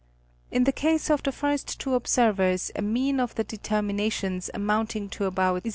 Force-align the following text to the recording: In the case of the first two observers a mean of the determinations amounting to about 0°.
In 0.49 0.63
the 0.63 0.71
case 0.71 1.11
of 1.11 1.21
the 1.21 1.31
first 1.31 1.79
two 1.79 1.93
observers 1.93 2.71
a 2.75 2.81
mean 2.81 3.19
of 3.19 3.35
the 3.35 3.43
determinations 3.43 4.49
amounting 4.51 5.09
to 5.09 5.25
about 5.25 5.61
0°. 5.63 5.69